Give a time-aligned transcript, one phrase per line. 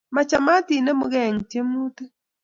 [0.15, 2.11] Machamat inemugee eng tyemutik